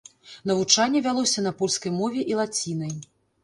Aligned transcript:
Навучанне 0.51 1.03
вялося 1.09 1.45
на 1.49 1.53
польскай 1.61 1.95
мове 2.01 2.27
і 2.33 2.41
лацінай. 2.43 3.01